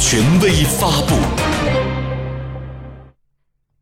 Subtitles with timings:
[0.00, 1.16] 权威发布。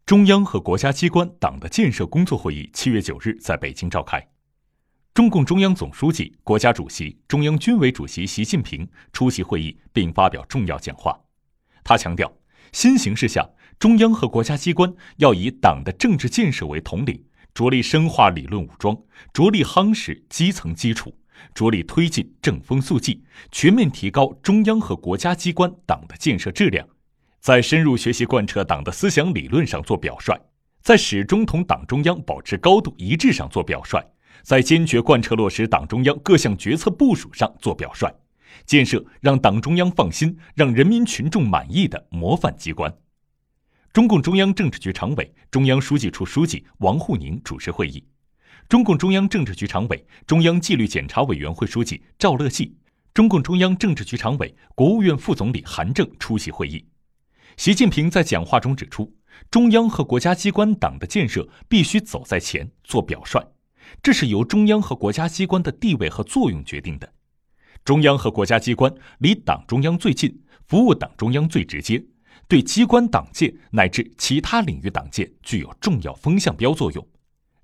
[0.06, 4.26] 中央和国家机关党的建设工作会议七月九日在北京召开，
[5.12, 11.14] 中共中央总书记、国家主席、中央军委主席习近平出席会议并发表重要讲话。
[11.84, 12.32] 他强调，
[12.72, 13.46] 新形势下，
[13.78, 18.96] 中央和国家机关要以党的政治建设为统领，着力深化理论武装，
[19.34, 21.14] 着力夯实基层基础。
[21.54, 26.86] 着力推进正风肃纪，全面提高中央和国家机关党的建设质量，
[27.40, 30.34] 在深入学习贯彻党的思想理论上做表率，
[30.82, 34.00] 在始终同党中央保持高度一致上做表率，
[34.42, 38.12] 在坚决贯彻落实党中央各项决策部署上做表率，
[38.64, 42.94] 建设让党中央放心、让人民群众满意的模范机关。
[43.92, 48.04] 中共中央政治局常委、中央书记处书记王沪宁主持会议。
[48.68, 52.76] 中共中央政治局常委、中央纪律检查委员会书记赵乐际，
[53.14, 56.84] 中共中央政治局常委、国务院副总理韩正出席会议。
[57.56, 59.14] 习近平在讲话中指出，
[59.52, 63.40] 中央和国家机关党的建设必须走在前，做表率，
[64.02, 67.12] 这是由中央和国家机关的地位和作用决定的。
[67.84, 72.04] 中央和国家机关离党中央最近，服务党中央最直接，
[72.48, 77.08] 对机关党建乃至其他领域党建具有重要风向标作用。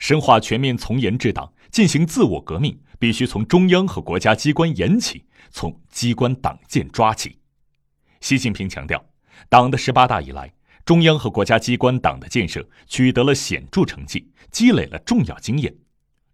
[0.03, 7.39] 深化全面从严治党，进行自我革命，必须从中央和国家机关严起，从机关党建抓起。
[8.21, 9.01] 习近平强调，
[9.49, 10.53] 党的十八大以来，
[10.85, 15.73] 中央和国家机关党的建设取得了显著成绩，积累了重要经验。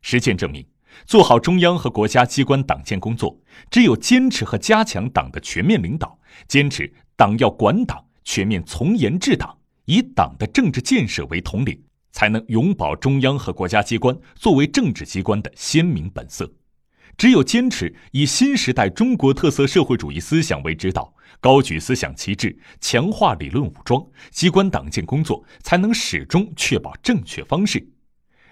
[0.00, 0.66] 实践证明，
[1.04, 3.38] 做好中央和国家机关党建工作，
[3.70, 11.78] 只有坚持和加强党的全面领导，坚持党要管党、全面从严治党，以党的政治建设为统领。
[12.18, 16.52] 才能永保中央和国家机关作为政治机关的鲜明本色。
[17.16, 27.88] 只有坚持以新时代中国特色社会主义思想为指导，高举思想旗帜，强化理论武装，机关党建工作才能始终确保正确方式。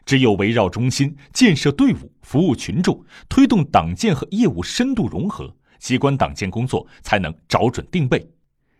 [0.04, 8.30] 只有围绕中心，建设队伍，服务群众，推动党建和业务深度融合，机关党建工作才能找准定位。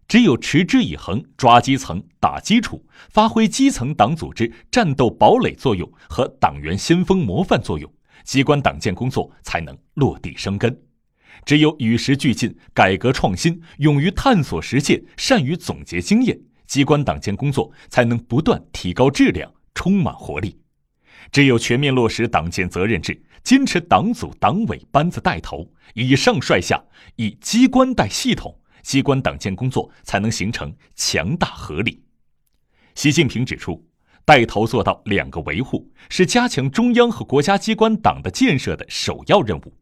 [0.08, 10.80] 只有持之以恒，抓基层、打基础，发挥基层党组织战斗堡垒作用和党员先锋模范作用，机关党建工作才能落地生根。
[11.44, 20.56] 只有与时俱进、改革创新，勇于探索实践，善于总结经验，机关党建工作才能不断提高质量，充满活力。
[21.32, 26.80] 只有全面落实党建责任制，坚持党组党委班子带头，以上率下，
[27.16, 28.56] 以机关带系统。
[28.86, 32.00] 机关党建工作才能形成强大合力。
[32.94, 33.84] 习近平指出，
[34.24, 39.74] 带头做到两个维护，是加强中央和国家机关党的建设的首要任务。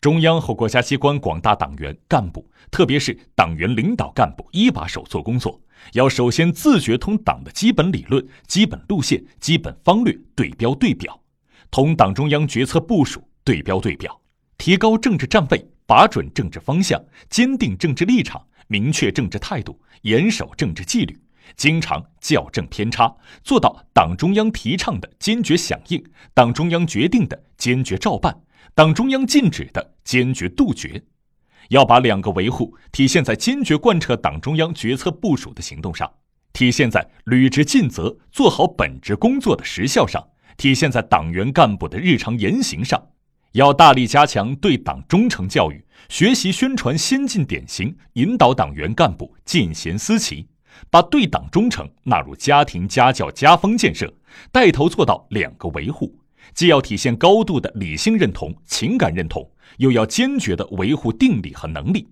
[0.00, 5.60] 中央和国家机关广大党员干部，特别是党员领导干部，一把手做工作，
[5.94, 11.20] 要首先自觉同党的基本理论、基本路线、基本方略对标对表，
[11.72, 14.20] 同党中央决策部署对标对表，
[14.58, 15.73] 提高政治站位。
[15.86, 21.18] 把准政治方向，坚定政治立场，明确政治态度，严守政治纪律，
[21.56, 26.02] 经常校正偏差，做到党中央提倡的坚决响应，
[26.32, 28.34] 党中央决定的坚决照办，
[28.74, 31.02] 党中央禁止的坚决杜绝。
[31.68, 36.10] 要把两个维护体现在坚决贯彻党中央决策部署的行动上，
[36.52, 40.22] 体现在履职尽责、做好本职工作的实效上，
[40.56, 43.02] 体现在党员干部的日常言行上。
[43.54, 50.44] 要大力加强对党忠诚教育，学习宣传先进典型，引导党员干部见贤思齐，
[50.90, 54.12] 把对党忠诚纳入家庭家教家风建设，
[54.50, 56.18] 带头做到两个维护，
[56.52, 62.08] 既要体现高度的理性认同、情感认同，又要坚决的维护定力和能力。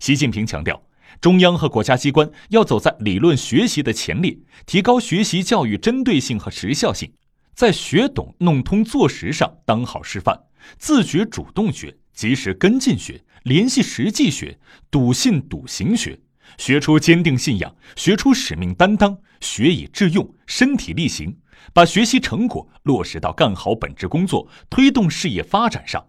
[0.00, 0.82] 习近平强调，
[1.20, 7.12] 中央和国家机关要走在理论学习的前列，提高学习教育针对性和时效性，
[7.54, 10.34] 在学懂弄通做实上当好示范。
[10.78, 14.58] 自觉主动学，及时跟进学，联系实际学，
[14.90, 16.18] 笃信笃行学，
[16.58, 21.36] 学出坚定信仰，学出使命担当，学以致用，身体力行，
[21.72, 26.04] 把学习成果落实到干好本职工作、推动事业发展上。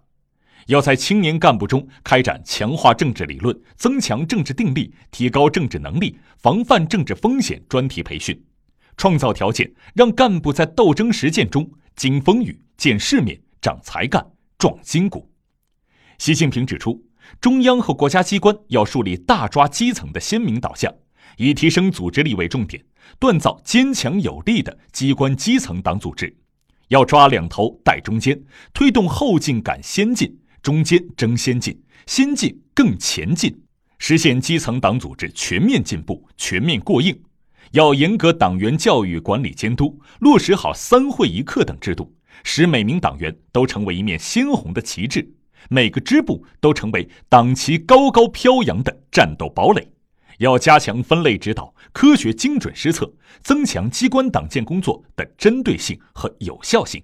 [0.67, 8.43] 要在青年干部中开展强化政治理论、增强政治定力、提高政治能力、防范政治风险专题培训，
[8.97, 14.34] 创造条件让干部在斗争实践中经风雨、见世面、长才干。
[14.57, 15.29] 壮筋骨。
[16.17, 17.03] 习近平指出，
[17.41, 20.93] 中央和国家机关要树立大抓基层的鲜明导向，
[21.37, 22.83] 以提升组织力为重点，
[23.19, 26.35] 锻造坚强有力的机关基层党组织。
[26.89, 28.39] 要抓两头带中间，
[28.73, 33.59] 推动后进赶先进，中间争先进，先进更前进，
[33.97, 37.19] 实现基层党组织全面进步、全面过硬。
[37.71, 45.27] 要严格党员教育管理监督，落实好三会一课等制度，使每名党员都成为一面鲜红的旗帜，
[45.69, 49.87] 每个支部都成为党旗高高飘扬的战斗堡垒。
[50.39, 57.01] 要加强分类指导、科学精准施策，增强机关党建工作的针对性和有效性。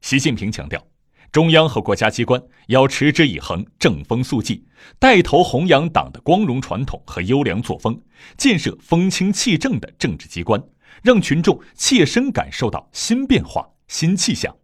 [0.00, 0.84] 习近平强调。
[1.30, 4.66] 中央和国家机关要持之以恒、正风肃纪，
[4.98, 7.98] 带头弘扬党的光荣传统和优良作风，
[8.36, 10.62] 建设风清气正的政治机关，
[11.02, 14.54] 让群众切身感受到新变化、新气象。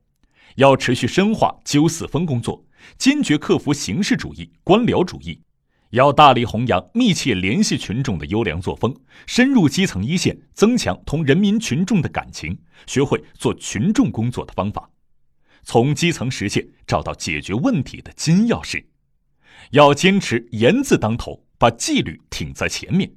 [0.59, 2.65] 要持续深化纠四风工作，
[2.99, 5.41] 坚决克服形式主义、官僚主义。
[5.91, 8.93] 要大力弘扬密切联系群众的优良作风，
[9.25, 12.59] 深入基层一线，增强同人民群众的感情，
[12.89, 14.91] 学会做群众工作的方法。
[15.63, 18.85] 从基层实践找到解决问题的金钥匙，
[19.71, 23.09] 要坚持严字当头，把纪律挺在前面，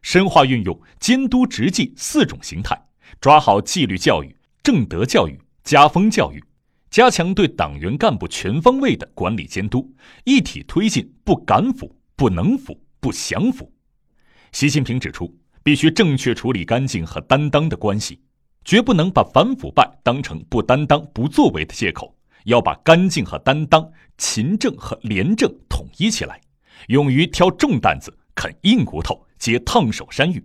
[0.00, 2.74] 深化运用监督执纪四种形态，
[3.20, 6.42] 抓好纪律教育、正德教育、家风教育，
[6.90, 9.92] 加强对党员干部全方位的管理监督，
[10.24, 13.70] 一体推进不敢腐、不能腐、不想腐。
[14.52, 18.20] 习近平指出，必须正确处理干净和担当的关系。
[18.64, 22.16] 绝不能把反腐败当成不担当、不作为的借口，
[22.46, 26.40] 要把干净和担当、勤政和廉政统一起来，
[26.88, 30.44] 勇于挑重担子、啃硬骨头、接烫手山芋。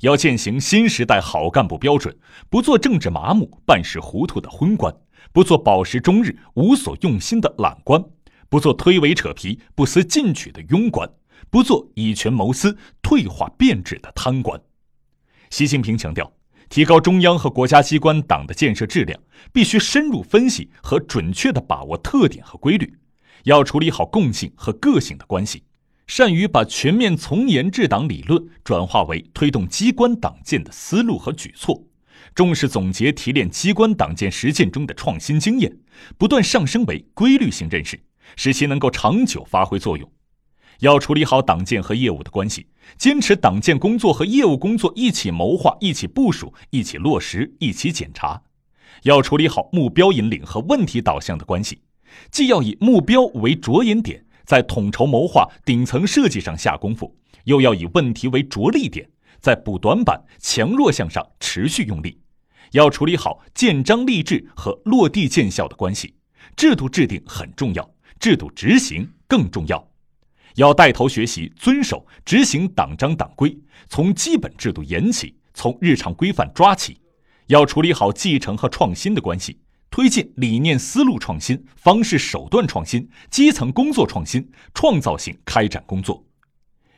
[0.00, 2.16] 要践行新时代好干部标准，
[2.48, 4.94] 不做政治麻木、办事糊涂的昏官，
[5.32, 8.04] 不做饱食终日、无所用心的懒官，
[8.48, 11.10] 不做推诿扯皮、不思进取的庸官，
[11.50, 14.60] 不做以权谋私、退化变质的贪官。
[15.50, 16.32] 习近平强调。
[16.68, 19.20] 提高中央和国家机关党的建设质量，
[19.52, 22.94] 必须深入分析和准确地把握特点和规律，
[23.42, 25.64] 要处理好共性和个性的关系，
[26.06, 31.82] 善于把全面从严治党理论转化为推动机关党建的思路和举措，
[32.34, 35.76] 重视总结提炼机关党建实践中的创新经验，
[36.16, 38.00] 不断上升为规律性认识，
[38.36, 40.10] 使其能够长久发挥作用。
[40.80, 42.66] 要处理好党建和业务的关系，
[42.96, 48.40] 坚持党建工作和业务工作一起谋划、一起部署、一起落实、一起检查。
[49.02, 51.82] 要处理好目标引领和问题导向的关系，
[52.30, 59.06] 既要以目标为着眼点，在统筹谋划、顶层设计上下功夫，又要以问题为着力点，
[59.40, 62.20] 在补短板、强弱项上持续用力。
[62.72, 66.14] 要处理好建章立制和落地见效的关系，
[66.56, 67.90] 制度制定很重要，
[68.20, 69.84] 制度执行更重要。
[70.56, 73.56] 要带头学习、遵守、执行党章党规，
[73.88, 77.00] 从基本制度严起，从日常规范抓起。
[77.46, 79.60] 要处理好继承和创新的关系，
[79.90, 86.24] 推进理念思路创新、方式手段创新、基层工作创新、创造性开展工作。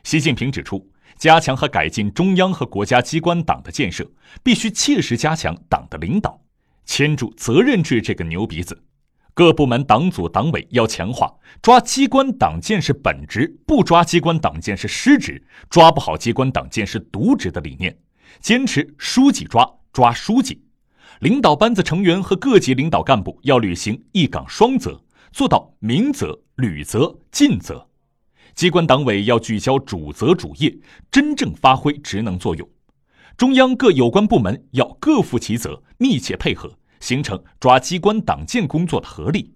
[0.03, 0.87] 习近平指出，
[1.17, 4.09] 加强和改进中央和国家机关党的建设，
[4.43, 6.41] 必须切实加强党的领导，
[6.85, 8.83] 牵住责任制这个牛鼻子。
[9.35, 17.97] 各部门党组党委要强化抓机关党建是本职，不抓机关党建是失职，抓不好机关党建是渎职的理念，
[18.39, 20.61] 坚持书记抓抓书记。
[21.19, 25.01] 领导班子成员和各级领导干部要履行一岗双责，
[25.31, 27.87] 做到明责、履责、尽责。
[28.55, 30.75] 机关党委要聚焦主责主业，
[31.11, 32.67] 真正发挥职能作用。
[33.35, 36.71] 中央各有关部门要各负其责，密切配合。
[36.99, 39.53] 形成抓机关党建工作的合力，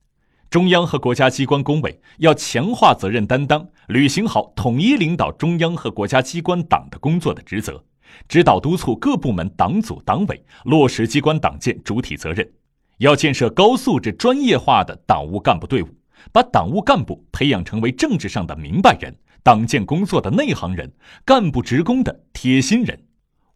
[0.50, 7.82] 中央和国家机关工委要强化责任担当，履行好统一领导中央和国家机关党的工作的职责，
[8.28, 12.52] 指导督促各部门党组党委落实机关党建主体责任。
[12.98, 15.88] 要建设高素质专业化的党务干部队伍，
[16.32, 20.92] 把党务干部培养成为政治上的明白人、党建工作的内行人、
[21.26, 23.00] 干部职工的贴心人。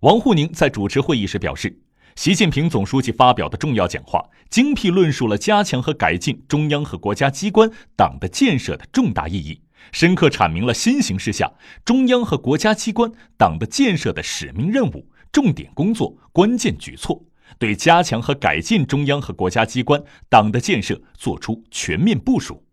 [0.02, 1.82] 王沪宁在主持会议时表示。
[2.18, 9.62] 习近平总书记发表的重要讲话，精辟论述了加强和改进中央和国家机关党的建设的重大意义，
[9.94, 11.50] 深刻阐明了新形势下
[11.86, 17.24] 中央和国家机关党的建设的使命任务、重点工作、关键举措，
[17.58, 22.64] 对加强和改进中央和国家机关党的建设作出全面部署。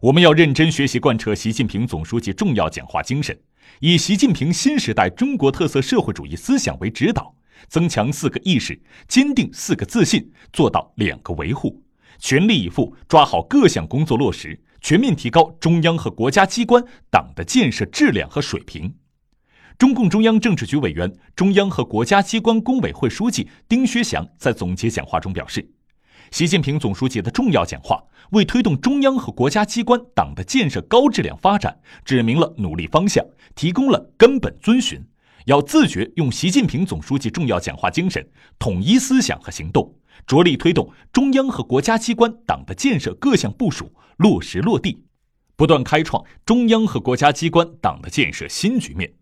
[0.00, 3.38] 我们要认真学习贯彻习近平总书记重要讲话精神，
[3.80, 7.34] 以习近平新时代中国特色社会主义思想为指导。
[7.68, 11.80] 增强四个意识，坚定四个自信，做到两个维护，
[12.18, 18.92] 全力以赴抓好各项工作落实，全面提高中央和国家机关党的建设质量和水平。
[19.78, 25.68] 中共中央政治局委员、中央和国家机关工委会书记丁薛祥在总结讲话中表示
[26.30, 33.24] ：“习近平总书记的重要讲话，为推动中央和国家机关党的建设高质量发展指明了努力方向，
[33.54, 35.00] 提供了根本遵循。
[35.46, 38.24] 要自觉用习近平总书记重要讲话精神，
[38.58, 39.92] 统一思想和行动，
[40.26, 45.04] 着力推动中央和国家机关党的建设各项部署落实落地，
[45.56, 49.12] 不断开创中央和国家机关党的建设新局面。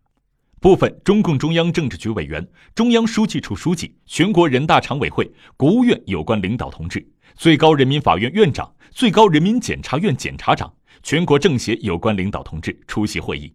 [0.60, 5.26] 部分中共中央政治局委员、中央书记处书记、全国人大常委会、
[5.56, 10.70] 国务院有关领导同志、最高人民法院院长、最高人民检察院检察长、
[11.02, 13.54] 全国政协有关领导同志出席会议。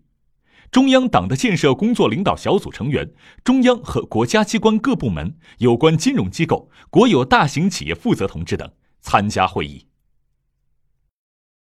[0.71, 3.07] 中央党的建设工作领导小组成员、
[3.43, 8.67] 中央和国家机关各部门、有关金融机构、国有大型企业负责同志等
[9.01, 9.85] 参加会议。